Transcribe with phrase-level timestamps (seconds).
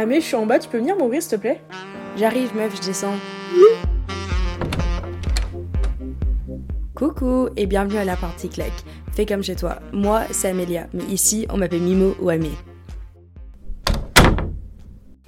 [0.00, 1.60] Ah mais je suis en bas, tu peux venir m'ouvrir s'il te plaît?
[2.16, 3.16] J'arrive meuf, je descends.
[6.94, 8.84] Coucou et bienvenue à la partie claque.
[9.10, 9.80] Fais comme chez toi.
[9.92, 12.52] Moi, c'est Amélia, mais ici, on m'appelle Mimo ou Amé.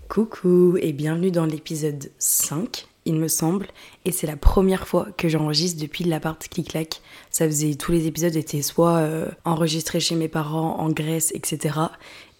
[0.08, 3.66] Coucou et bienvenue dans l'épisode 5, il me semble,
[4.04, 7.00] et c'est la première fois que j'enregistre depuis l'appart clic-clac.
[7.30, 11.74] Ça faisait tous les épisodes étaient soit euh, enregistrés chez mes parents en Grèce, etc.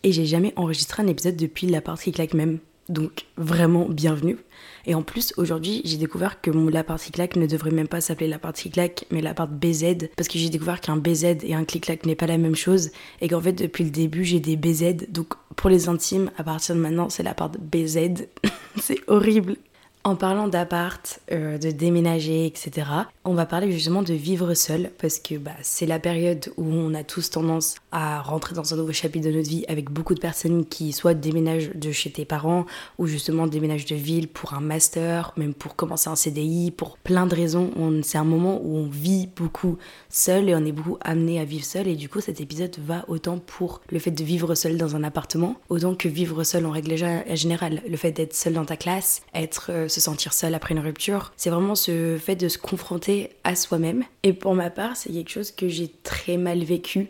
[0.03, 2.59] Et j'ai jamais enregistré un épisode depuis l'appart clic-clac même.
[2.89, 4.39] Donc vraiment bienvenue.
[4.87, 8.27] Et en plus, aujourd'hui, j'ai découvert que mon l'appart clic-clac ne devrait même pas s'appeler
[8.27, 12.17] l'appart clic-clac, mais l'appart BZ, parce que j'ai découvert qu'un BZ et un clic-clac n'est
[12.17, 15.11] pas la même chose, et qu'en fait, depuis le début, j'ai des BZ.
[15.11, 18.27] Donc pour les intimes, à partir de maintenant, c'est l'appart BZ.
[18.81, 19.57] c'est horrible.
[20.03, 22.87] En parlant d'appart, euh, de déménager, etc.,
[23.27, 26.95] on va parler justement de vivre seul parce que bah, c'est la période où on
[26.95, 30.21] a tous tendance à rentrer dans un nouveau chapitre de notre vie avec beaucoup de
[30.21, 32.65] personnes qui soit déménagent de chez tes parents
[32.99, 37.27] ou justement déménagent de ville pour un master, même pour commencer un CDI, pour plein
[37.27, 37.71] de raisons.
[38.03, 39.77] C'est un moment où on vit beaucoup
[40.09, 43.05] seul et on est beaucoup amené à vivre seul et du coup cet épisode va
[43.09, 46.71] autant pour le fait de vivre seul dans un appartement, autant que vivre seul en
[46.71, 46.97] règle
[47.35, 47.83] générale.
[47.87, 51.33] Le fait d'être seul dans ta classe, être, euh, se sentir seul après une rupture,
[51.37, 54.05] c'est vraiment ce fait de se confronter à soi-même.
[54.23, 57.09] Et pour ma part, c'est quelque chose que j'ai très mal vécu.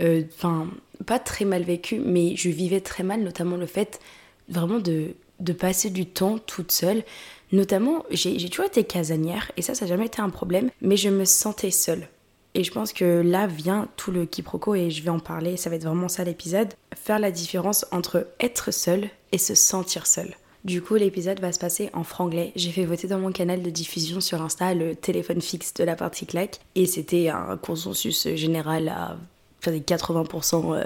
[0.00, 0.68] Euh, enfin,
[1.06, 4.00] pas très mal vécu, mais je vivais très mal, notamment le fait
[4.48, 7.04] vraiment de, de passer du temps toute seule.
[7.52, 11.10] Notamment, j'ai toujours été casanière, et ça, ça n'a jamais été un problème, mais je
[11.10, 12.08] me sentais seule.
[12.54, 15.70] Et je pense que là vient tout le quiproquo et je vais en parler, ça
[15.70, 16.74] va être vraiment ça l'épisode.
[16.94, 20.34] Faire la différence entre être seul et se sentir seul.
[20.64, 22.52] Du coup, l'épisode va se passer en franglais.
[22.54, 25.96] J'ai fait voter dans mon canal de diffusion sur Insta le téléphone fixe de la
[25.96, 29.16] partie claque et c'était un consensus général à
[29.64, 30.84] 80% euh,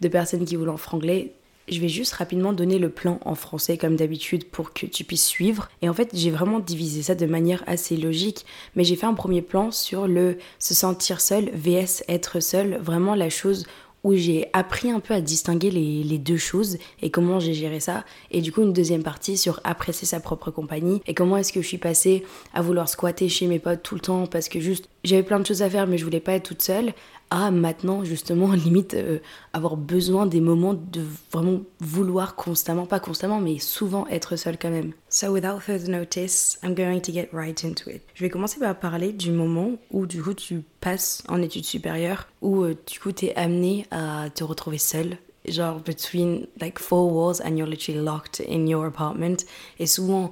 [0.00, 1.32] de personnes qui voulaient en franglais.
[1.68, 5.24] Je vais juste rapidement donner le plan en français comme d'habitude pour que tu puisses
[5.24, 5.68] suivre.
[5.80, 9.14] Et en fait, j'ai vraiment divisé ça de manière assez logique, mais j'ai fait un
[9.14, 13.66] premier plan sur le se sentir seul vs être seul, vraiment la chose
[14.04, 18.04] où j'ai appris un peu à distinguer les, deux choses et comment j'ai géré ça.
[18.30, 21.62] Et du coup, une deuxième partie sur apprécier sa propre compagnie et comment est-ce que
[21.62, 22.24] je suis passée
[22.54, 25.46] à vouloir squatter chez mes potes tout le temps parce que juste j'avais plein de
[25.46, 26.92] choses à faire mais je voulais pas être toute seule
[27.30, 29.18] à maintenant justement limite euh,
[29.52, 31.02] avoir besoin des moments de
[31.32, 34.92] vraiment vouloir constamment, pas constamment mais souvent être seule quand même.
[35.08, 38.02] So without further notice, I'm going to get right into it.
[38.14, 42.28] Je vais commencer par parler du moment où du coup tu passes en études supérieures,
[42.42, 45.16] où euh, du coup t'es amené à te retrouver seule
[45.48, 49.44] genre between like four walls and you're literally locked in your apartment
[49.78, 50.30] et souvent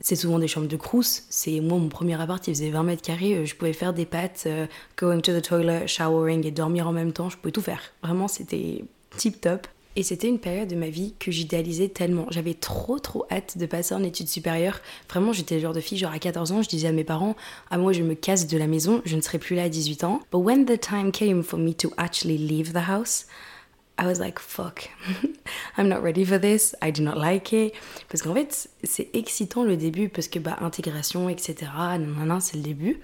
[0.00, 1.24] c'est souvent des chambres de crous.
[1.28, 4.06] C'est moi mon premier appart, il faisait 20 mètres carrés, euh, je pouvais faire des
[4.06, 4.66] pattes, euh,
[4.98, 7.80] going to the toilet, showering et dormir en même temps, je pouvais tout faire.
[8.02, 8.84] Vraiment, c'était
[9.16, 9.66] tip top.
[9.96, 12.26] Et c'était une période de ma vie que j'idéalisais tellement.
[12.30, 14.80] J'avais trop trop hâte de passer en études supérieures.
[15.08, 17.34] Vraiment, j'étais le genre de fille, genre à 14 ans, je disais à mes parents
[17.70, 20.04] Ah, moi je me casse de la maison, je ne serai plus là à 18
[20.04, 20.20] ans.
[20.30, 23.26] But when the time came for me to actually leave the house,
[24.00, 24.88] I was like, fuck,
[25.76, 27.74] I'm not ready for this, I do not like it.
[28.08, 32.62] Parce qu'en fait, c'est excitant le début, parce que, bah, intégration, etc., non, c'est le
[32.62, 33.02] début.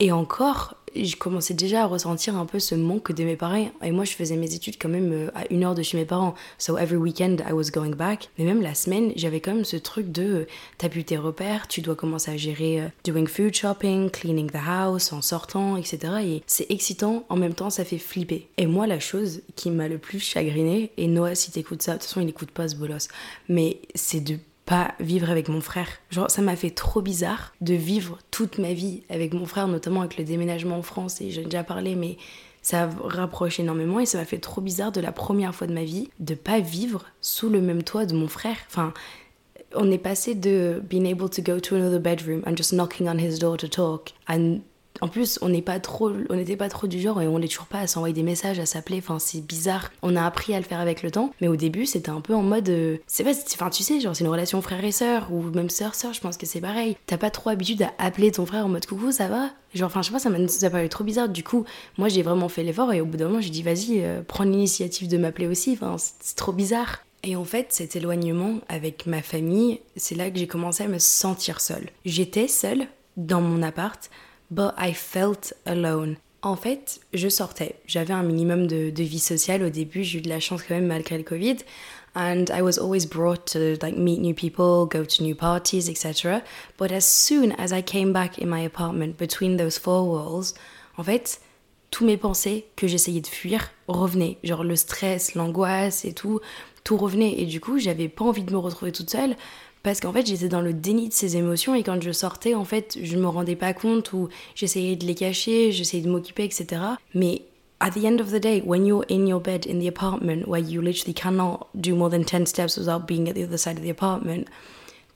[0.00, 3.68] Et encore, je commençais déjà à ressentir un peu ce manque de mes parents.
[3.82, 6.04] Et moi, je faisais mes études quand même euh, à une heure de chez mes
[6.04, 6.34] parents.
[6.58, 8.28] So every weekend, I was going back.
[8.38, 10.46] Mais même la semaine, j'avais quand même ce truc de euh,
[10.78, 14.60] t'as pu tes repères, tu dois commencer à gérer euh, doing food shopping, cleaning the
[14.64, 15.98] house, en sortant, etc.
[16.22, 18.48] Et c'est excitant, en même temps, ça fait flipper.
[18.56, 21.98] Et moi, la chose qui m'a le plus chagriné, et Noah, si t'écoutes ça, de
[21.98, 23.08] toute façon, il écoute pas ce bolos,
[23.48, 24.38] mais c'est de
[24.68, 25.88] pas vivre avec mon frère.
[26.10, 30.02] Genre, ça m'a fait trop bizarre de vivre toute ma vie avec mon frère, notamment
[30.02, 32.18] avec le déménagement en France, et j'en ai déjà parlé, mais
[32.60, 35.84] ça rapproche énormément, et ça m'a fait trop bizarre de la première fois de ma
[35.84, 38.58] vie de pas vivre sous le même toit de mon frère.
[38.68, 38.92] Enfin,
[39.74, 43.18] on est passé de being able to go to another bedroom and just knocking on
[43.18, 44.58] his door to talk and
[45.00, 47.48] en plus, on n'est pas trop, on n'était pas trop du genre et on n'est
[47.48, 48.98] toujours pas à s'envoyer des messages, à s'appeler.
[48.98, 49.90] Enfin, c'est bizarre.
[50.02, 52.34] On a appris à le faire avec le temps, mais au début, c'était un peu
[52.34, 55.32] en mode, euh, c'est pas, enfin, tu sais, genre c'est une relation frère et sœur
[55.32, 56.12] ou même sœur sœur.
[56.12, 56.96] Je pense que c'est pareil.
[57.06, 59.50] T'as pas trop habitude à appeler ton frère en mode coucou, ça va?
[59.74, 60.38] Genre, enfin, je sais pas, ça m'a
[60.70, 61.28] paru trop bizarre.
[61.28, 61.64] Du coup,
[61.98, 64.44] moi, j'ai vraiment fait l'effort et au bout d'un moment, j'ai dit, vas-y, euh, prends
[64.44, 65.72] l'initiative de m'appeler aussi.
[65.72, 67.04] Enfin, c'est trop bizarre.
[67.24, 70.98] Et en fait, cet éloignement avec ma famille, c'est là que j'ai commencé à me
[70.98, 71.88] sentir seule.
[72.04, 72.86] J'étais seule
[73.16, 74.08] dans mon appart
[74.50, 76.16] but I felt alone.
[76.42, 77.76] En fait, je sortais.
[77.86, 80.04] J'avais un minimum de, vie sociale au début.
[80.04, 81.56] J'ai eu de la chance quand même malgré le Covid.
[82.14, 86.42] And I was always brought to like meet new people, go to new parties, etc.
[86.78, 90.54] But as soon as I came back in my apartment between those four walls,
[90.96, 91.40] en fait,
[91.90, 94.38] tous mes pensées que j'essayais de fuir revenaient.
[94.44, 96.40] Genre le stress, l'angoisse et tout
[96.88, 97.34] tout revenait.
[97.38, 99.36] Et du coup, j'avais pas envie de me retrouver toute seule
[99.88, 102.66] parce qu'en fait j'étais dans le déni de ces émotions et quand je sortais en
[102.66, 106.82] fait je me rendais pas compte ou j'essayais de les cacher, j'essayais de m'occuper etc.
[107.14, 107.40] Mais
[107.80, 110.60] at the end of the day, when you're in your bed in the apartment where
[110.60, 113.82] you literally cannot do more than 10 steps without being at the other side of
[113.82, 114.44] the apartment,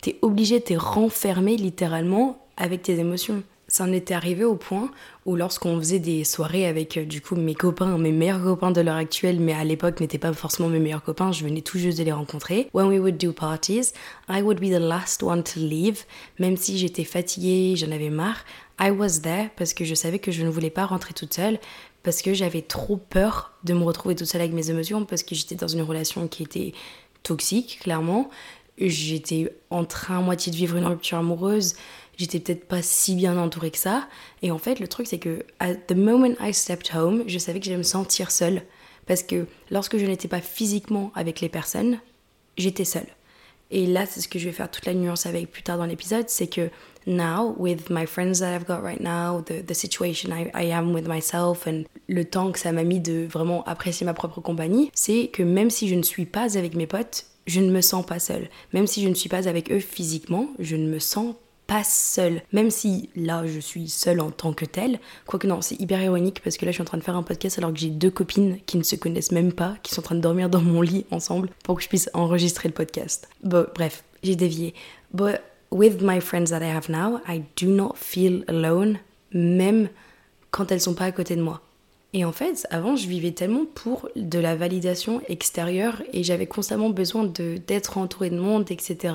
[0.00, 3.42] t'es obligé, t'es renfermé littéralement avec tes émotions.
[3.72, 4.90] Ça en était arrivé au point
[5.24, 8.82] où lorsqu'on faisait des soirées avec euh, du coup mes copains, mes meilleurs copains de
[8.82, 11.96] l'heure actuelle, mais à l'époque n'étaient pas forcément mes meilleurs copains, je venais tout juste
[11.96, 12.68] de les rencontrer.
[12.74, 13.94] When we would do parties,
[14.28, 16.04] I would be the last one to leave,
[16.38, 18.44] même si j'étais fatiguée, j'en avais marre.
[18.78, 21.58] I was there parce que je savais que je ne voulais pas rentrer toute seule,
[22.02, 25.34] parce que j'avais trop peur de me retrouver toute seule avec mes émotions, parce que
[25.34, 26.74] j'étais dans une relation qui était
[27.22, 28.28] toxique, clairement.
[28.76, 31.74] J'étais en train à moitié de vivre une rupture amoureuse
[32.16, 34.08] j'étais peut-être pas si bien entourée que ça.
[34.42, 37.60] Et en fait, le truc, c'est que, at the moment I stepped home, je savais
[37.60, 38.62] que j'allais me sentir seule.
[39.06, 41.98] Parce que lorsque je n'étais pas physiquement avec les personnes,
[42.56, 43.08] j'étais seule.
[43.70, 45.86] Et là, c'est ce que je vais faire toute la nuance avec plus tard dans
[45.86, 46.68] l'épisode, c'est que
[47.06, 51.08] now, with my friends that I've got right now, the, situation I, I am with
[51.08, 55.28] myself, and le temps que ça m'a mis de vraiment apprécier ma propre compagnie, c'est
[55.28, 58.18] que même si je ne suis pas avec mes potes, je ne me sens pas
[58.18, 58.48] seule.
[58.74, 61.34] Même si je ne suis pas avec eux physiquement, je ne me sens
[61.66, 62.42] pas seule.
[62.52, 64.98] Même si là, je suis seule en tant que telle.
[65.26, 67.22] Quoique non, c'est hyper ironique parce que là, je suis en train de faire un
[67.22, 70.04] podcast alors que j'ai deux copines qui ne se connaissent même pas, qui sont en
[70.04, 73.28] train de dormir dans mon lit ensemble pour que je puisse enregistrer le podcast.
[73.42, 74.74] Bref, j'ai dévié.
[75.12, 78.98] But with my friends that I have now, I do not feel alone,
[79.32, 79.88] même
[80.50, 81.62] quand elles sont pas à côté de moi.
[82.14, 86.90] Et en fait, avant, je vivais tellement pour de la validation extérieure et j'avais constamment
[86.90, 89.14] besoin d'être entourée de monde, etc.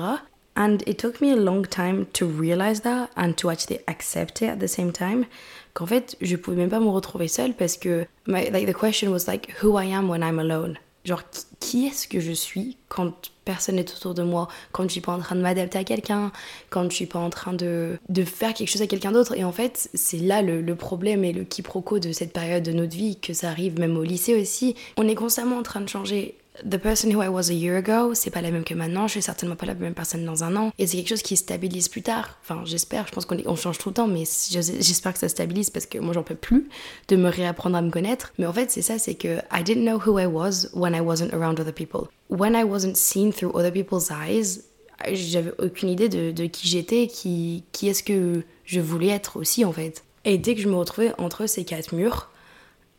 [0.58, 4.48] And it took me a long time to realize that and to actually accept it
[4.48, 5.24] at the same time.
[5.72, 9.12] Qu'en fait, je pouvais même pas me retrouver seule parce que my, like the question
[9.12, 10.76] was like who I am when I'm alone?
[11.04, 11.22] Genre
[11.60, 15.12] qui est-ce que je suis quand personne n'est autour de moi, quand je suis pas
[15.12, 16.32] en train de m'adapter à quelqu'un,
[16.70, 19.36] quand je suis pas en train de, de faire quelque chose à quelqu'un d'autre?
[19.36, 22.72] Et en fait, c'est là le, le, problème et le quiproquo de cette période de
[22.72, 24.74] notre vie, que ça arrive même au lycée aussi.
[24.96, 26.34] On est constamment en train de changer
[26.64, 29.12] the person who I was a year ago, c'est pas la même que maintenant, je
[29.12, 31.88] suis certainement pas la même personne dans un an, et c'est quelque chose qui stabilise
[31.88, 32.38] plus tard.
[32.42, 35.70] Enfin, j'espère, je pense qu'on on change tout le temps, mais j'espère que ça stabilise
[35.70, 36.68] parce que moi j'en peux plus
[37.08, 38.32] de me réapprendre à me connaître.
[38.38, 41.00] Mais en fait, c'est ça, c'est que I didn't know who I was when I
[41.00, 42.08] wasn't around other people.
[42.28, 44.64] When I wasn't seen through other people's eyes,
[45.12, 49.64] j'avais aucune idée de, de qui j'étais, qui, qui est-ce que je voulais être aussi
[49.64, 50.04] en fait.
[50.24, 52.30] Et dès que je me retrouvais entre ces quatre murs,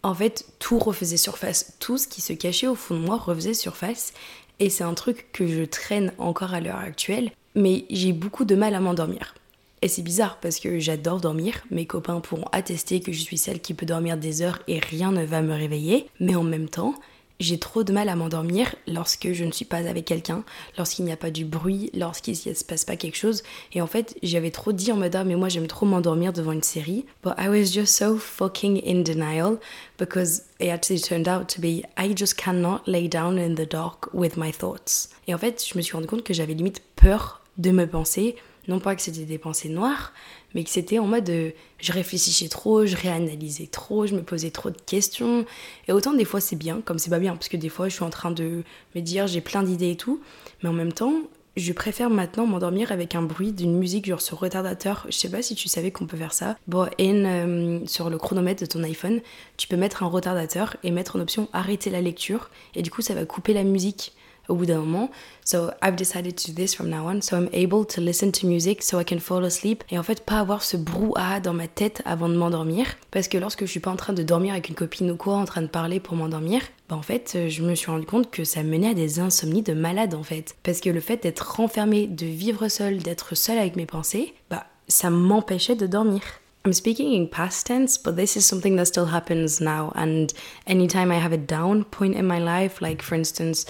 [0.04, 1.74] en fait, tout refaisait surface.
[1.80, 4.14] Tout ce qui se cachait au fond de moi refaisait surface.
[4.60, 7.32] Et c'est un truc que je traîne encore à l'heure actuelle.
[7.56, 9.36] Mais j'ai beaucoup de mal à m'endormir.
[9.82, 11.64] Et c'est bizarre parce que j'adore dormir.
[11.72, 15.12] Mes copains pourront attester que je suis celle qui peut dormir des heures et rien
[15.12, 16.08] ne va me réveiller.
[16.20, 16.96] Mais en même temps,
[17.40, 20.44] j'ai trop de mal à m'endormir lorsque je ne suis pas avec quelqu'un,
[20.78, 23.44] lorsqu'il n'y a pas du bruit, lorsqu'il ne se passe pas quelque chose.
[23.74, 26.52] Et en fait, j'avais trop dit en mode ah, mais moi j'aime trop m'endormir devant
[26.52, 27.06] une série.
[27.24, 29.60] But I was just so fucking in denial
[29.98, 34.14] because it actually turned out to be I just cannot lay down in the dark
[34.14, 35.10] with my thoughts.
[35.28, 38.36] Et en fait, je me suis rendu compte que j'avais limite peur de me penser,
[38.68, 40.14] non pas que c'était des pensées noires,
[40.56, 41.32] mais que c'était en mode
[41.80, 45.46] je réfléchissais trop, je réanalysais trop, je me posais trop de questions.
[45.88, 47.96] Et autant des fois c'est bien, comme c'est pas bien, parce que des fois je
[47.96, 48.64] suis en train de
[48.96, 50.22] me dire j'ai plein d'idées et tout,
[50.64, 51.14] mais en même temps
[51.60, 55.06] je préfère maintenant m'endormir avec un bruit d'une musique genre sur retardateur.
[55.10, 56.58] Je sais pas si tu savais qu'on peut faire ça.
[56.68, 59.22] Bon, in, euh, sur le chronomètre de ton iPhone,
[59.58, 62.50] tu peux mettre un retardateur et mettre en option arrêter la lecture.
[62.76, 64.14] Et du coup, ça va couper la musique
[64.50, 65.10] au bout d'un moment.
[65.46, 67.22] So I've decided to do this from now on.
[67.22, 69.84] So I'm able to listen to music so I can fall asleep.
[69.90, 72.86] Et en fait, pas avoir ce brouhaha dans ma tête avant de m'endormir.
[73.12, 75.36] Parce que lorsque je suis pas en train de dormir avec une copine ou quoi,
[75.36, 78.44] en train de parler pour m'endormir, bah en fait, je me suis rendu compte que
[78.44, 80.56] ça menait à des insomnies de malade en fait.
[80.64, 84.66] Parce que le fait d'être renfermé, de vivre seul, d'être seul avec mes pensées, bah
[84.88, 86.22] ça m'empêchait de dormir.
[86.66, 89.94] I'm speaking in past tense, but this is something that still happens now.
[89.96, 90.28] And
[90.68, 93.66] anytime I have a down point in my life, like for instance,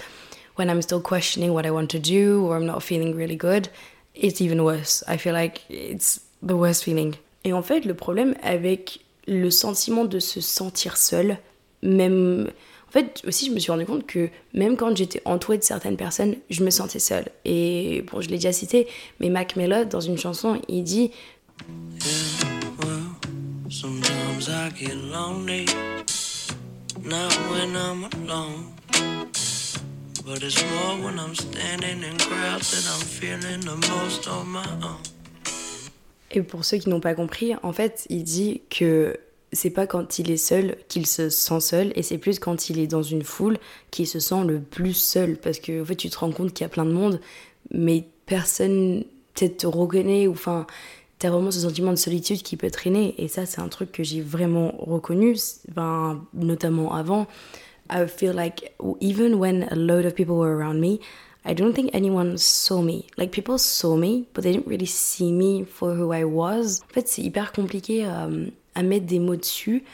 [0.60, 3.70] when I'm still questioning what I want to do or I'm not feeling really good,
[4.14, 5.02] it's even worse.
[5.08, 7.14] I feel like it's the worst feeling.
[7.44, 11.38] Et en fait, le problème avec le sentiment de se sentir seul,
[11.82, 12.50] même.
[12.88, 15.96] En fait, aussi, je me suis rendu compte que même quand j'étais entourée de certaines
[15.96, 17.28] personnes, je me sentais seule.
[17.46, 18.86] Et bon, je l'ai déjà cité,
[19.18, 21.10] mais Mac Miller, dans une chanson, il dit.
[22.04, 22.06] Yeah,
[22.82, 23.00] well,
[36.30, 39.16] Et pour ceux qui n'ont pas compris, en fait, il dit que
[39.52, 42.78] c'est pas quand il est seul qu'il se sent seul, et c'est plus quand il
[42.78, 43.58] est dans une foule
[43.90, 45.36] qu'il se sent le plus seul.
[45.36, 47.20] Parce que en fait, tu te rends compte qu'il y a plein de monde,
[47.72, 50.68] mais personne peut-être te reconnaît, ou enfin,
[51.18, 53.16] t'as vraiment ce sentiment de solitude qui peut traîner.
[53.18, 55.36] Et ça, c'est un truc que j'ai vraiment reconnu,
[55.74, 57.26] ben, notamment avant.
[57.90, 61.00] I feel like even when a load of people were around me,
[61.44, 63.06] I don't think anyone saw me.
[63.16, 66.80] Like people saw me, but they didn't really see me for who I was.
[66.82, 69.84] En fait, c'est hyper compliqué euh, à mettre des mots dessus,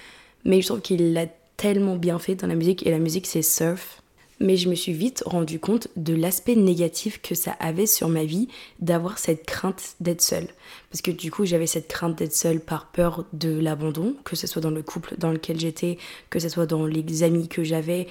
[0.44, 1.26] mais je trouve qu'il l'a
[1.56, 4.02] tellement bien fait dans la musique, et la musique c'est surf.
[4.38, 8.24] Mais je me suis vite rendu compte de l'aspect négatif que ça avait sur ma
[8.24, 8.48] vie
[8.80, 10.48] d'avoir cette crainte d'être seule.
[10.90, 14.46] Parce que du coup, j'avais cette crainte d'être seule par peur de l'abandon, que ce
[14.46, 15.96] soit dans le couple dans lequel j'étais,
[16.28, 18.08] que ce soit dans les amis que j'avais.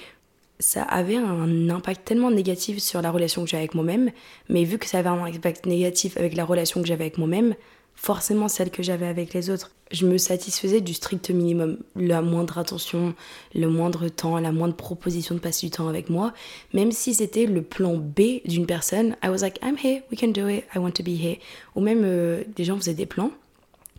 [0.58, 4.10] Ça avait un impact tellement négatif sur la relation que j'avais avec moi-même,
[4.48, 7.54] mais vu que ça avait un impact négatif avec la relation que j'avais avec moi-même,
[7.96, 9.72] forcément celle que j'avais avec les autres.
[9.90, 13.14] Je me satisfaisais du strict minimum, la moindre attention,
[13.54, 16.32] le moindre temps, la moindre proposition de passer du temps avec moi,
[16.74, 19.16] même si c'était le plan B d'une personne.
[19.24, 21.38] I was like, I'm here, we can do it, I want to be here.
[21.76, 23.30] Ou même euh, des gens faisaient des plans.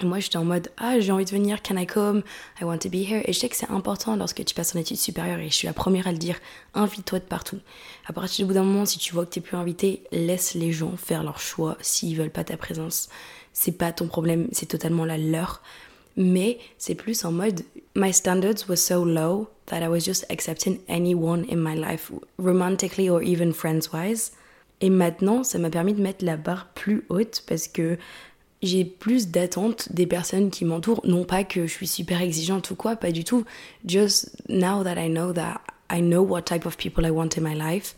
[0.02, 2.22] Et moi, j'étais en mode, ah, j'ai envie de venir, can I come?
[2.62, 3.22] I want to be here.
[3.26, 5.68] Et je sais que c'est important lorsque tu passes en études supérieures, et je suis
[5.68, 6.40] la première à le dire,
[6.76, 7.60] invite-toi de partout.
[8.08, 10.72] À partir du bout d'un moment, si tu vois que t'es plus invité, laisse les
[10.72, 13.10] gens faire leur choix s'ils veulent pas ta présence
[13.60, 15.64] c'est pas ton problème, c'est totalement la leur.
[16.16, 17.62] Mais c'est plus en mode,
[17.96, 23.10] my standards were so low that I was just accepting anyone in my life, romantically
[23.10, 24.32] or even friends-wise.
[24.82, 27.98] Et maintenant, ça m'a permis de mettre la barre plus haute parce que
[28.62, 31.02] j'ai plus d'attentes des personnes qui m'entourent.
[31.06, 33.46] Non pas que je suis super exigeante ou quoi, pas du tout.
[33.86, 35.62] Just now that I know that
[35.92, 37.96] I know what type of people I want in my life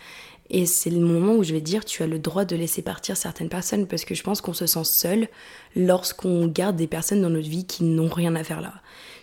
[0.50, 3.16] et c'est le moment où je vais dire, tu as le droit de laisser partir
[3.16, 5.28] certaines personnes parce que je pense qu'on se sent seul
[5.76, 8.74] lorsqu'on garde des personnes dans notre vie qui n'ont rien à faire là.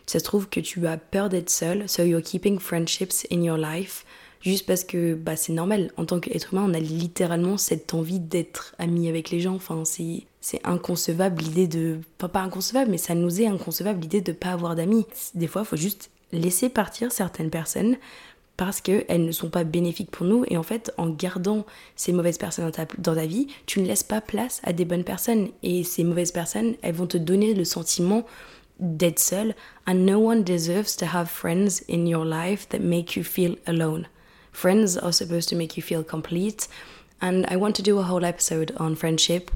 [0.07, 3.57] Ça se trouve que tu as peur d'être seul, so you're keeping friendships in your
[3.57, 4.05] life,
[4.41, 5.93] juste parce que bah, c'est normal.
[5.97, 9.55] En tant qu'être humain, on a littéralement cette envie d'être ami avec les gens.
[9.55, 11.99] Enfin, c'est, c'est inconcevable l'idée de.
[12.19, 15.07] Pas, pas inconcevable, mais ça nous est inconcevable l'idée de ne pas avoir d'amis.
[15.35, 17.97] Des fois, il faut juste laisser partir certaines personnes
[18.57, 20.45] parce qu'elles ne sont pas bénéfiques pour nous.
[20.49, 23.87] Et en fait, en gardant ces mauvaises personnes dans ta, dans ta, vie, tu ne
[23.87, 25.49] laisses pas place à des bonnes personnes.
[25.63, 28.25] Et ces mauvaises personnes, elles vont te donner le sentiment
[28.81, 29.55] d'être seul.
[29.87, 34.07] And no one deserves to have friends in your life that make you feel alone.
[34.57, 36.67] Friends are supposed to make you feel complete.
[37.21, 39.51] And I want to do a whole episode on friendship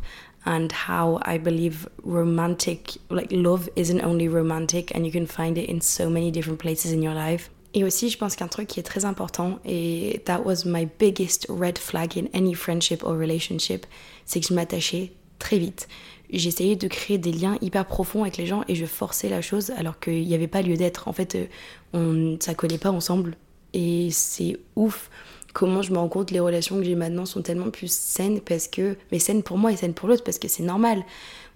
[0.44, 5.70] and how I believe romantic, like love isn't only romantic and you can find it
[5.70, 7.48] in so many different places in your life.
[7.72, 11.46] Et aussi, je pense qu'un truc qui est très important, et that was my biggest
[11.48, 13.86] red flag in any friendship or relationship,
[14.26, 15.88] c'est que je m'attachais très vite.
[16.30, 19.70] J'essayais de créer des liens hyper profonds avec les gens et je forçais la chose
[19.70, 21.08] alors qu'il n'y avait pas lieu d'être.
[21.08, 21.46] En fait, euh,
[21.94, 23.38] on, ça collait pas ensemble.
[23.72, 25.10] Et c'est ouf
[25.52, 28.68] comment je me rends compte les relations que j'ai maintenant sont tellement plus saines parce
[28.68, 28.96] que.
[29.12, 31.04] Mais saines pour moi et saines pour l'autre parce que c'est normal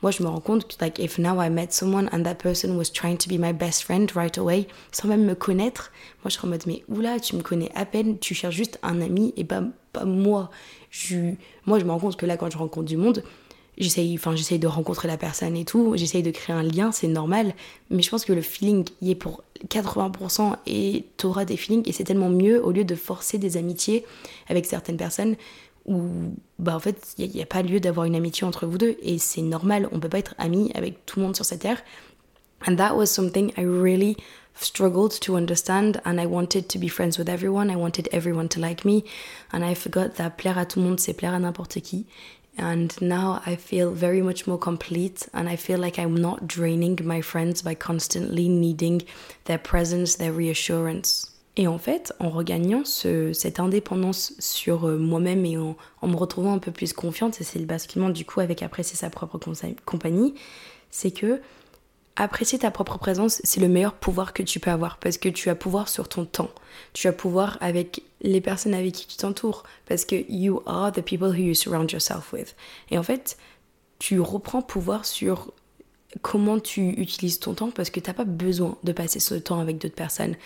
[0.05, 2.91] moi je me rends compte like if now I met someone and that person was
[2.93, 5.93] trying to be my best friend right away sans même me connaître
[6.23, 8.79] moi je serais en mode mais oula tu me connais à peine tu cherches juste
[8.83, 9.63] un ami et pas,
[9.95, 10.51] pas moi
[10.91, 11.33] je,
[11.65, 13.25] moi je me rends compte que là quand je rencontre du monde
[13.79, 17.09] j'essaye enfin j'essaye de rencontrer la personne et tout j'essaye de créer un lien c'est
[17.09, 17.55] normal.
[17.91, 21.93] Mais je pense que le feeling y est pour 80% et t'auras des feelings et
[21.93, 24.05] c'est tellement mieux au lieu de forcer des amitiés
[24.49, 25.37] avec certaines personnes
[25.87, 26.09] où
[26.59, 29.19] bah en fait il n'y a, pas lieu d'avoir une amitié entre vous deux et
[29.19, 29.89] c'est normal.
[29.93, 31.83] On peut pas être amis avec tout le monde sur cette terre.
[32.67, 34.17] And that was something I really
[34.55, 37.71] struggled to understand and I wanted to be friends with everyone.
[37.71, 39.05] I wanted everyone to like me
[39.53, 42.07] and I forgot that plaire à tout le monde c'est plaire à n'importe qui
[42.57, 46.99] and now I feel very much more complete and I feel like I'm not draining
[47.05, 49.03] my friends by constantly needing
[49.45, 51.31] their presence their reassurance.
[51.57, 56.59] Et en fait, en regagnant cette indépendance sur euh, moi-même et en, me retrouvant un
[56.59, 59.39] peu plus confiante, et c'est le basculement du coup avec apprécier sa propre
[59.85, 60.35] compagnie,
[60.91, 61.41] c'est que
[62.17, 65.51] apprécier ta propre présence, c'est le meilleur pouvoir que tu peux avoir parce que tu
[65.51, 66.51] as pouvoir sur ton temps.
[66.93, 71.03] Tu as pouvoir avec les personnes avec qui tu t'entoures parce que you are the
[71.03, 72.55] people who you surround yourself with.
[72.91, 73.37] Et en fait,
[73.99, 75.53] tu reprends pouvoir sur
[76.23, 79.79] comment tu utilises ton temps parce que t'as pas besoin de passer ce temps avec
[79.79, 80.37] d'autres personnes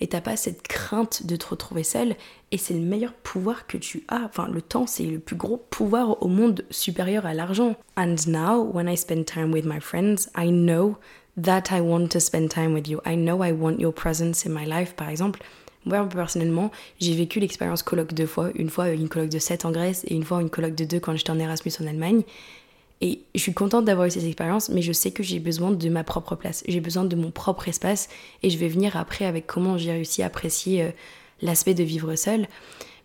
[0.00, 2.16] et t'as pas cette crainte de te retrouver seule
[2.50, 4.22] et c'est le meilleur pouvoir que tu as.
[4.24, 7.76] Enfin, le temps, c'est le plus gros pouvoir au monde supérieur à l'argent.
[7.96, 10.96] And now, when I spend time with my friends, I know
[11.42, 13.00] that I want to spend time with you.
[13.04, 15.40] I know I want your presence in my life, par exemple.
[15.84, 16.70] Moi, personnellement,
[17.00, 18.50] j'ai vécu l'expérience colloque deux fois.
[18.54, 21.00] Une fois une colloque de 7 en Grèce et une fois une colloque de 2
[21.00, 22.22] quand j'étais en Erasmus en Allemagne.
[23.00, 25.88] Et je suis contente d'avoir eu ces expériences, mais je sais que j'ai besoin de
[25.88, 26.64] ma propre place.
[26.66, 28.08] J'ai besoin de mon propre espace
[28.42, 30.90] et je vais venir après avec comment j'ai réussi à apprécier euh,
[31.40, 32.48] l'aspect de vivre seule.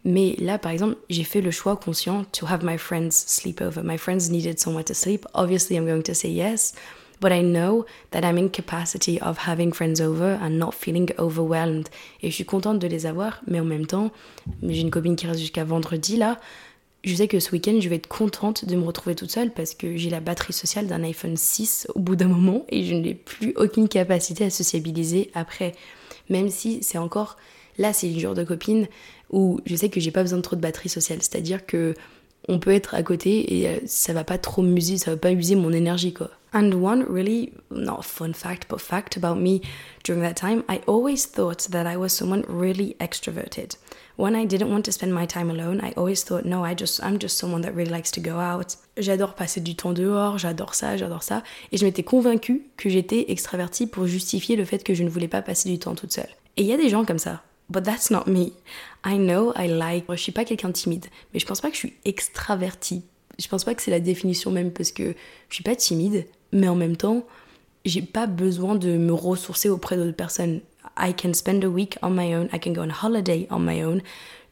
[0.03, 3.81] Mais là, par exemple, j'ai fait le choix conscient to have my friends sleep over.
[3.83, 5.25] My friends needed somewhere to sleep.
[5.33, 6.73] Obviously, I'm going to say yes.
[7.21, 11.87] But I know that I'm in capacity of having friends over and not feeling overwhelmed.
[12.21, 14.11] Et je suis contente de les avoir, mais en même temps,
[14.61, 16.37] j'ai une copine qui reste jusqu'à vendredi là
[17.03, 19.73] je sais que ce week-end, je vais être contente de me retrouver toute seule parce
[19.73, 23.13] que j'ai la batterie sociale d'un iPhone 6 au bout d'un moment et je n'ai
[23.13, 25.73] plus aucune capacité à sociabiliser après.
[26.29, 27.37] Même si c'est encore.
[27.77, 28.87] Là, c'est le jour de copine
[29.31, 31.19] où je sais que j'ai pas besoin de trop de batterie sociale.
[31.21, 31.93] C'est-à-dire que
[32.47, 35.31] on peut être à côté et euh, ça va pas trop m'user, ça va pas
[35.31, 36.29] user mon énergie quoi.
[36.53, 39.61] And one really, not fun fact, but fact about me
[40.03, 43.75] during that time, I always thought that I was someone really extroverted.
[44.17, 47.03] When I didn't want to spend my time alone, I always thought, no, I just,
[47.03, 48.75] I'm just someone that really likes to go out.
[48.97, 51.41] J'adore passer du temps dehors, j'adore ça, j'adore ça.
[51.71, 55.27] Et je m'étais convaincue que j'étais extravertie pour justifier le fait que je ne voulais
[55.27, 56.29] pas passer du temps toute seule.
[56.57, 57.41] Et il y a des gens comme ça.
[57.71, 58.51] But that's not me.
[59.03, 60.05] I know I like.
[60.07, 63.03] Je suis pas quelqu'un de timide, mais je pense pas que je suis extravertie.
[63.39, 65.15] Je pense pas que c'est la définition même parce que
[65.49, 67.25] je suis pas timide, mais en même temps,
[67.83, 70.61] j'ai pas besoin de me ressourcer auprès d'autres personnes.
[70.97, 73.83] I can spend a week on my own, I can go on holiday on my
[73.83, 74.01] own.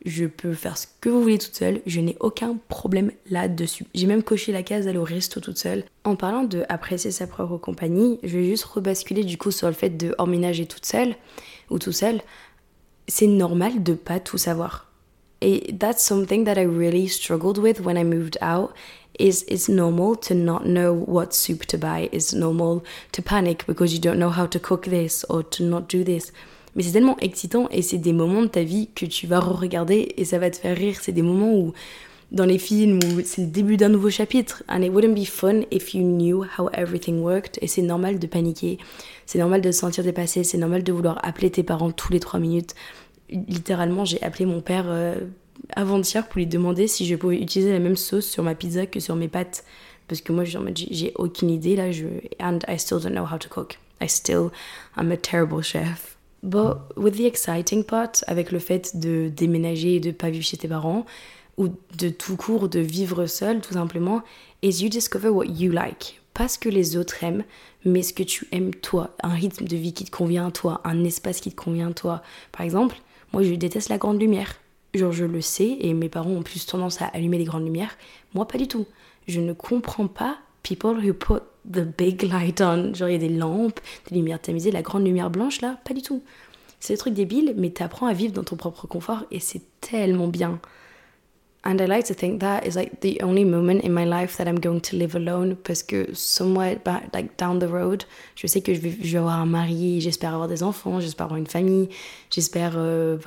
[0.04, 3.86] Je peux faire ce que vous voulez toute seule, je n'ai aucun problème là-dessus.
[3.94, 5.84] J'ai même coché la case d'aller au resto toute seule.
[6.04, 9.74] En parlant de apprécier sa propre compagnie, je vais juste rebasculer du coup sur le
[9.74, 11.16] fait de emménager toute seule
[11.70, 12.20] ou tout seul.
[13.08, 14.91] C'est normal de pas tout savoir.
[15.42, 18.74] Et that's something that I really struggled with when I moved out
[19.20, 22.10] is it's normal to not know what soup to buy.
[22.12, 25.88] It's normal to panic because you don't know how to cook this or to not
[25.90, 26.32] do this.
[26.76, 30.14] Mais c'est tellement excitant et c'est des moments de ta vie que tu vas re-regarder
[30.16, 30.98] et ça va te faire rire.
[31.02, 31.74] C'est des moments où,
[32.32, 34.64] dans les films, c'est le début d'un nouveau chapitre.
[34.70, 37.58] And it wouldn't be fun if you knew how everything worked.
[37.62, 38.78] Et c'est normal de paniquer.
[39.26, 40.46] C'est normal de se sentir dépassé.
[40.46, 42.74] C'est normal de vouloir appeler tes parents tous les trois minutes.
[43.32, 44.86] Littéralement, j'ai appelé mon père.
[44.88, 45.16] Euh,
[45.76, 49.00] avant-hier pour lui demander si je pouvais utiliser la même sauce sur ma pizza que
[49.00, 49.64] sur mes pâtes.
[50.08, 51.92] Parce que moi, j'ai aucune idée là.
[51.92, 52.06] Je,
[52.40, 53.78] and I still don't know how to cook.
[54.02, 54.52] I still
[54.98, 56.18] am a terrible chef.
[56.44, 60.58] But with the exciting part, avec le fait de déménager et de pas vivre chez
[60.58, 61.06] tes parents,
[61.58, 64.24] ou de tout court de vivre seul tout simplement,
[64.64, 66.20] is you discover what you like.
[66.34, 67.44] Pas ce que les autres aiment,
[67.86, 69.12] mais ce que tu aimes toi.
[69.22, 71.94] Un rythme de vie qui te convient à toi, un espace qui te convient à
[71.94, 72.24] toi.
[72.52, 72.96] Par exemple,
[73.34, 74.56] moi je déteste la grande lumière.
[74.94, 77.98] Genre, je le sais, et mes parents ont plus tendance à allumer les grandes lumières.
[78.34, 78.86] Moi, pas du tout.
[79.28, 82.94] Je ne comprends pas people who put the big light on.
[82.94, 85.94] Genre, il y a des lampes, des lumières tamisées, la grande lumière blanche, là, pas
[85.94, 86.22] du tout.
[86.82, 90.28] C'est des trucs débiles, mais t'apprends à vivre dans ton propre confort, et c'est tellement
[90.28, 90.60] bien.
[91.64, 94.48] And I like to think that is like the only moment in my life that
[94.48, 98.62] I'm going to live alone parce que somewhere back, like down the road, je sais
[98.62, 101.46] que je vais, je vais avoir un mari, j'espère avoir des enfants, j'espère avoir une
[101.46, 101.90] famille,
[102.32, 103.18] j'espère, euh,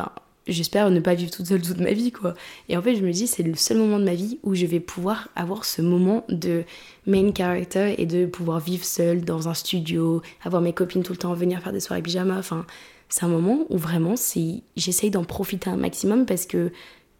[0.48, 2.34] j'espère ne pas vivre toute seule toute ma vie, quoi.
[2.68, 4.66] Et en fait, je me dis, c'est le seul moment de ma vie où je
[4.66, 6.64] vais pouvoir avoir ce moment de
[7.06, 11.18] main character et de pouvoir vivre seule dans un studio, avoir mes copines tout le
[11.18, 12.36] temps, venir faire des soirées pyjama.
[12.36, 12.66] Enfin,
[13.08, 14.16] c'est un moment où vraiment,
[14.76, 16.72] j'essaye d'en profiter un maximum parce que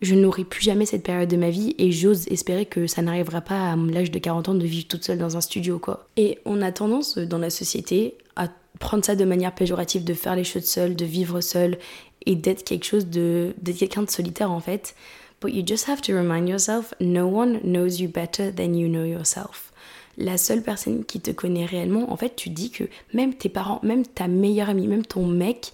[0.04, 3.40] je n'aurai plus jamais cette période de ma vie et j'ose espérer que ça n'arrivera
[3.40, 6.08] pas à l'âge de 40 ans de vivre toute seule dans un studio, quoi.
[6.16, 10.36] Et on a tendance dans la société à prendre ça de manière péjorative, de faire
[10.36, 11.78] les choses seule, de vivre seule
[12.26, 14.94] et d'être quelque chose de d'être quelqu'un de solitaire en fait.
[15.40, 19.04] But you just have to remind yourself, no one knows you better than you know
[19.04, 19.72] yourself.
[20.16, 23.80] La seule personne qui te connaît réellement, en fait, tu dis que même tes parents,
[23.82, 25.72] même ta meilleure amie, même ton mec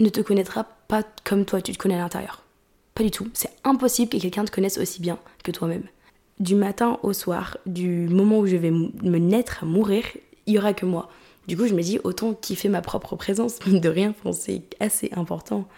[0.00, 2.45] ne te connaîtra pas comme toi, tu te connais à l'intérieur.
[2.96, 3.28] Pas du tout.
[3.34, 5.84] C'est impossible que quelqu'un te connaisse aussi bien que toi-même.
[6.40, 10.04] Du matin au soir, du moment où je vais me naître à mourir,
[10.46, 11.10] il y aura que moi.
[11.46, 15.68] Du coup, je me dis autant kiffer ma propre présence, de rien, c'est assez important.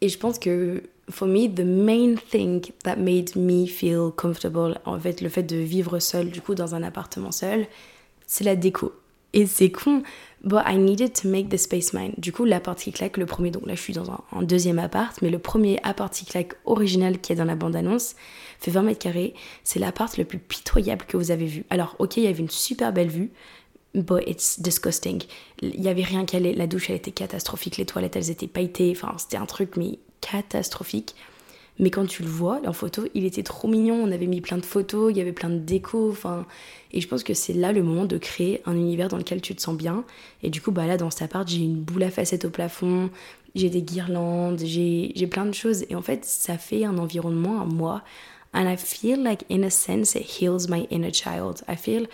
[0.00, 4.98] Et je pense que, for me, the main thing that made me feel comfortable, en
[4.98, 7.66] fait, le fait de vivre seul, du coup, dans un appartement seul,
[8.26, 8.92] c'est la déco.
[9.36, 10.02] Et c'est con,
[10.42, 12.14] but I needed to make the space mine.
[12.16, 15.20] Du coup, l'appart qui claque, le premier, donc là je suis dans un, deuxième appart,
[15.20, 18.16] mais le premier appart qui claque original qui est dans la bande-annonce
[18.58, 19.34] fait 20 mètres carrés.
[19.62, 21.64] C'est l'appart le plus pitoyable que vous avez vu.
[21.68, 23.30] Alors, ok, il y avait une super belle vue,
[23.94, 25.22] but it's disgusting.
[25.60, 28.94] Il y avait rien qu'à la douche, elle était catastrophique, les toilettes, elles étaient pailletées,
[28.96, 31.14] enfin, c'était un truc, mais catastrophique.
[31.78, 34.02] Mais quand tu le vois en photo, il était trop mignon.
[34.02, 36.10] On avait mis plein de photos, il y avait plein de déco.
[36.10, 36.46] Enfin,
[36.92, 39.54] et je pense que c'est là le moment de créer un univers dans lequel tu
[39.54, 40.04] te sens bien.
[40.42, 43.10] Et du coup, bah là, dans cet appart, j'ai une boule à facettes au plafond,
[43.54, 45.84] j'ai des guirlandes, j'ai plein de choses.
[45.90, 48.02] Et en fait, ça fait un environnement à moi,
[48.56, 51.62] And I feel like, in a sense, it heals my inner child.
[51.68, 52.08] I feel,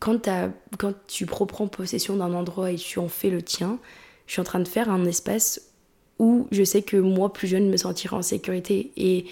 [0.00, 0.28] quand,
[0.78, 3.78] quand tu reprends possession d'un endroit et tu en fais le tien,
[4.26, 5.71] je suis en train de faire un espace
[6.18, 8.92] où je sais que moi, plus jeune, me sentirai en sécurité.
[8.96, 9.26] Et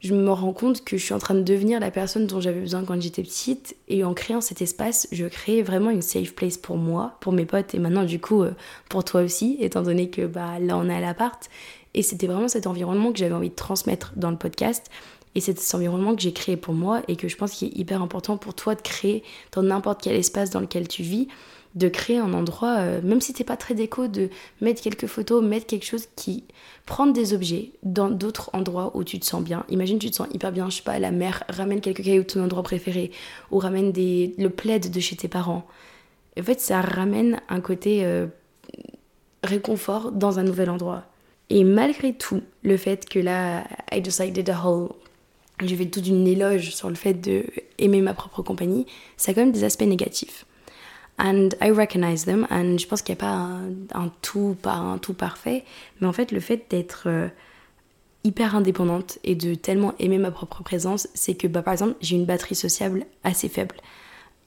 [0.00, 2.60] je me rends compte que je suis en train de devenir la personne dont j'avais
[2.60, 3.76] besoin quand j'étais petite.
[3.88, 7.46] Et en créant cet espace, je crée vraiment une safe place pour moi, pour mes
[7.46, 8.52] potes, et maintenant, du coup, euh,
[8.88, 11.48] pour toi aussi, étant donné que bah, là, on est à l'appart.
[11.94, 14.90] Et c'était vraiment cet environnement que j'avais envie de transmettre dans le podcast.
[15.34, 17.76] Et c'est cet environnement que j'ai créé pour moi et que je pense qu'il est
[17.78, 19.22] hyper important pour toi de créer
[19.52, 21.28] dans n'importe quel espace dans lequel tu vis,
[21.74, 24.28] de créer un endroit, euh, même si t'es pas très déco, de
[24.60, 26.44] mettre quelques photos, mettre quelque chose qui.
[26.86, 29.64] prendre des objets dans d'autres endroits où tu te sens bien.
[29.68, 32.28] Imagine, tu te sens hyper bien, je sais pas, la mer, ramène quelques cailloux de
[32.28, 33.10] ton endroit préféré,
[33.50, 35.66] ou ramène des, le plaid de chez tes parents.
[36.38, 38.26] En fait, ça ramène un côté euh,
[39.44, 41.04] réconfort dans un nouvel endroit.
[41.50, 44.88] Et malgré tout, le fait que là, I decided a whole
[45.66, 47.44] j'ai fait toute une éloge sur le fait de
[47.78, 50.46] aimer ma propre compagnie, ça a quand même des aspects négatifs.
[51.24, 53.48] And I recognize them, and je pense qu'il n'y a pas
[53.94, 55.64] un, tout, pas un tout parfait,
[56.00, 57.28] mais en fait, le fait d'être euh,
[58.24, 62.16] hyper indépendante et de tellement aimer ma propre présence, c'est que, bah, par exemple, j'ai
[62.16, 63.76] une batterie sociable assez faible.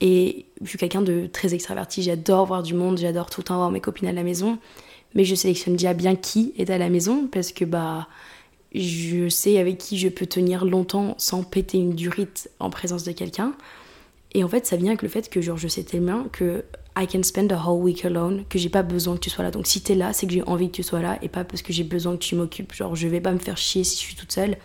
[0.02, 3.56] Et je suis quelqu'un de très extraverti, j'adore voir du monde, j'adore tout le temps
[3.56, 4.58] voir mes copines à la maison,
[5.14, 8.10] mais je sélectionne déjà bien qui est à la maison parce que, bah,
[8.74, 13.14] je sais avec qui je peux tenir longtemps sans péter une durite en présence de
[13.14, 13.54] quelqu'un.
[14.36, 16.66] Et en fait, ça vient avec le fait que genre, je sais tellement que
[16.98, 19.50] I can spend a whole week alone, que j'ai pas besoin que tu sois là.
[19.50, 21.62] Donc si t'es là, c'est que j'ai envie que tu sois là et pas parce
[21.62, 22.74] que j'ai besoin que tu m'occupes.
[22.74, 24.58] Genre, je vais pas me faire chier si je suis toute seule.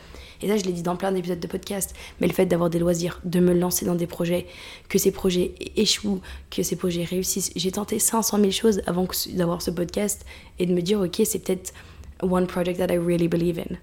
[0.42, 1.94] Et ça, je l'ai dit dans plein d'épisodes de podcast.
[2.20, 4.48] Mais le fait d'avoir des loisirs, de me lancer dans des projets,
[4.88, 7.52] que ces projets échouent, que ces projets réussissent.
[7.54, 10.26] J'ai tenté 500 000 choses avant d'avoir ce podcast
[10.58, 11.72] et de me dire, ok, c'est peut-être
[12.22, 13.76] one project that I really believe in.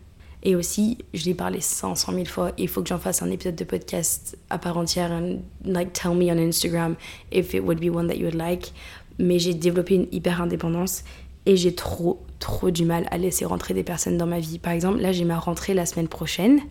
[0.43, 3.55] Et aussi, je l'ai parlé 500 000 fois, il faut que j'en fasse un épisode
[3.55, 5.11] de podcast à part entière.
[5.11, 6.95] And, like, tell me on Instagram
[7.31, 8.73] if it would be one that you would like.
[9.19, 11.03] Mais j'ai développé une hyper indépendance
[11.47, 14.59] et j'ai trop, trop du mal à laisser rentrer des personnes dans ma vie.
[14.59, 16.61] Par exemple, là, j'ai ma rentrée la semaine prochaine,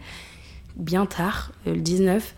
[0.77, 2.35] bien tard, euh, le 19.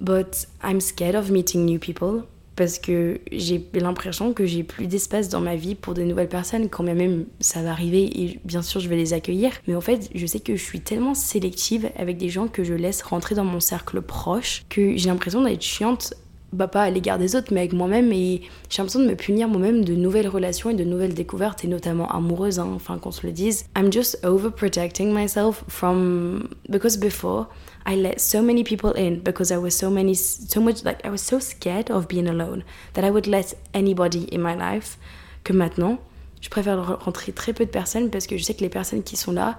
[0.00, 2.24] But I'm scared of meeting new people
[2.56, 6.68] parce que j'ai l'impression que j'ai plus d'espace dans ma vie pour de nouvelles personnes,
[6.68, 9.52] quand même ça va arriver et bien sûr je vais les accueillir.
[9.66, 12.74] Mais en fait, je sais que je suis tellement sélective avec des gens que je
[12.74, 16.14] laisse rentrer dans mon cercle proche que j'ai l'impression d'être chiante
[16.54, 18.12] bah pas à l'égard des autres, mais avec moi-même.
[18.12, 21.68] Et j'ai l'impression de me punir moi-même de nouvelles relations et de nouvelles découvertes, et
[21.68, 23.66] notamment amoureuses, hein, enfin qu'on se le dise.
[23.76, 26.48] I'm just overprotecting myself from.
[26.68, 27.48] Because before,
[27.86, 31.10] I let so many people in because I was so many, so much, like, I
[31.10, 34.96] was so scared of being alone that I would let anybody in my life.
[35.44, 35.98] Que maintenant,
[36.40, 39.16] je préfère rentrer très peu de personnes parce que je sais que les personnes qui
[39.16, 39.58] sont là,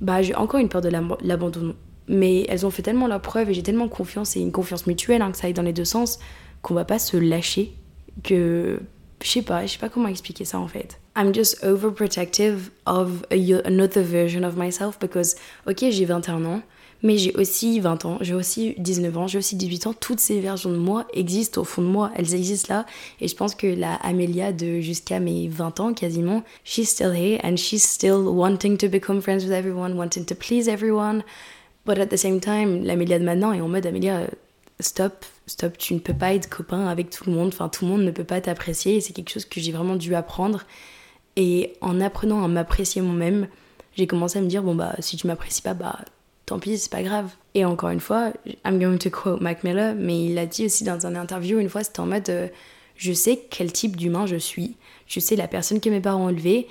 [0.00, 1.74] bah j'ai encore une peur de l'abandon
[2.08, 5.22] mais elles ont fait tellement la preuve et j'ai tellement confiance et une confiance mutuelle
[5.22, 6.18] hein, que ça aille dans les deux sens
[6.62, 7.72] qu'on va pas se lâcher
[8.22, 8.80] que
[9.22, 13.24] je sais pas je sais pas comment expliquer ça en fait I'm just overprotective of
[13.30, 16.62] another version of myself because ok j'ai 21 ans
[17.06, 19.92] mais j'ai aussi 20 ans, j'ai aussi 19 ans, j'ai aussi 18 ans.
[19.92, 22.86] Toutes ces versions de moi existent au fond de moi, elles existent là.
[23.20, 27.38] Et je pense que la Amelia de jusqu'à mes 20 ans quasiment, she's still here
[27.44, 31.22] and she's still wanting to become friends with everyone, wanting to please everyone.
[31.84, 34.26] But at the same time, l'Amélia de maintenant est en mode Amélia, euh,
[34.80, 37.92] stop, stop, tu ne peux pas être copain avec tout le monde, enfin tout le
[37.92, 40.64] monde ne peut pas t'apprécier et c'est quelque chose que j'ai vraiment dû apprendre.
[41.36, 43.46] Et en apprenant à m'apprécier moi-même,
[43.94, 46.00] j'ai commencé à me dire bon bah si tu m'apprécies pas, bah
[46.46, 47.30] tant pis, c'est pas grave.
[47.54, 48.32] Et encore une fois,
[48.64, 51.68] I'm going to quote Mac Miller, mais il a dit aussi dans un interview une
[51.68, 52.48] fois, c'était en mode euh,
[52.96, 56.30] je sais quel type d'humain je suis, je sais la personne que mes parents ont
[56.30, 56.68] élevée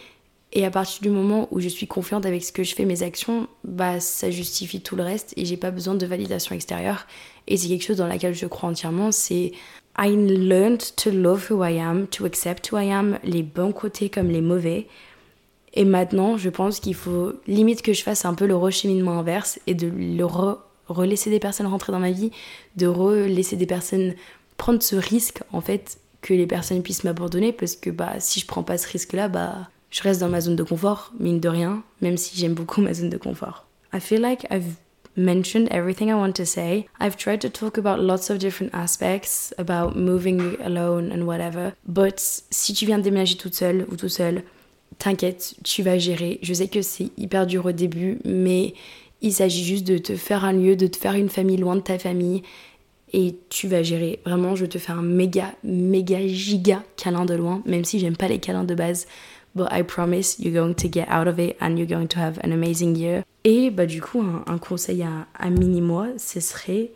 [0.54, 3.04] et à partir du moment où je suis confiante avec ce que je fais, mes
[3.04, 7.08] actions, bah ça justifie tout le reste et j'ai pas besoin de validation extérieure.
[7.48, 9.52] Et c'est quelque chose dans laquelle je crois entièrement, c'est
[9.98, 14.10] I learned to love who I am, to accept who I am, les bons côtés
[14.10, 14.88] comme les mauvais.
[15.76, 19.60] Et maintenant, je pense qu'il faut limite que je fasse un peu le recheminement inverse
[19.68, 20.26] et de le
[20.88, 22.32] relaisser des personnes rentrer dans ma vie,
[22.78, 24.16] de relaisser des personnes
[24.58, 28.46] prendre ce risque en fait que les personnes puissent m'abandonner parce que bah si je
[28.46, 31.48] prends pas ce risque là bah je reste dans ma zone de confort, mine de
[31.48, 33.66] rien, même si j'aime beaucoup ma zone de confort.
[33.94, 34.76] I feel like I've
[35.16, 36.88] mentioned everything I want to say.
[37.00, 41.74] I've tried to talk about lots of different aspects, about moving alone and whatever.
[41.88, 44.44] But si tu viens de déménager toute seule ou tout seul,
[45.00, 46.40] t'inquiète, tu vas gérer.
[46.42, 48.74] Je sais que c'est hyper dur au début, mais
[49.22, 51.82] il s'agit juste de te faire un lieu, de te faire une famille loin de
[51.82, 52.44] ta famille.
[53.14, 54.20] Et tu vas gérer.
[54.26, 58.28] Vraiment, je te fais un méga, méga, giga câlin de loin, même si j'aime pas
[58.28, 59.08] les câlins de base.
[59.56, 62.38] but I promise you're going to get out of it and you're going to have
[62.44, 63.24] an amazing year.
[63.46, 66.92] Et bah du coup, un, conseil à, à mini-moi, ce serait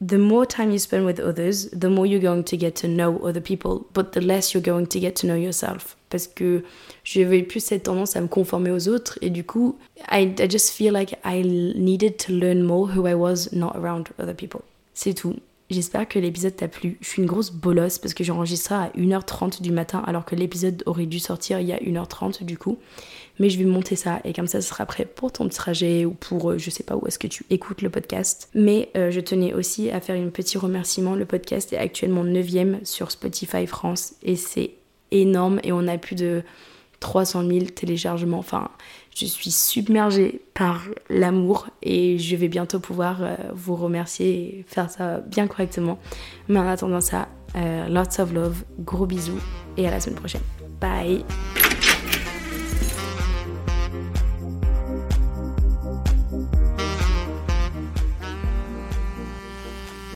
[0.00, 3.20] the more time you spend with others, the more you're going to get to know
[3.24, 5.96] other people, but the less you're going to get to know yourself.
[6.10, 6.62] Parce que
[7.04, 9.78] j'avais plus cette tendance à me conformer aux autres et du coup,
[10.10, 11.42] I, I just feel like I
[11.76, 14.62] needed to learn more who I was not around other people.
[14.94, 15.36] C'est tout.
[15.70, 16.98] J'espère que l'épisode t'a plu.
[17.00, 20.82] Je suis une grosse bolosse parce que j'enregistre à 1h30 du matin alors que l'épisode
[20.84, 22.78] aurait dû sortir il y a 1h30 du coup.
[23.38, 26.12] Mais je vais monter ça et comme ça ce sera prêt pour ton trajet ou
[26.12, 28.50] pour euh, je sais pas où est-ce que tu écoutes le podcast.
[28.54, 31.14] Mais euh, je tenais aussi à faire un petit remerciement.
[31.14, 34.72] Le podcast est actuellement 9ème sur Spotify France et c'est
[35.10, 36.42] énorme et on a plus de
[37.04, 38.38] 300 000 téléchargements.
[38.38, 38.70] Enfin,
[39.14, 44.90] je suis submergée par l'amour et je vais bientôt pouvoir euh, vous remercier et faire
[44.90, 45.98] ça bien correctement.
[46.48, 47.28] Mais en attendant ça,
[47.88, 49.38] lots of love, gros bisous
[49.76, 50.42] et à la semaine prochaine.
[50.80, 51.24] Bye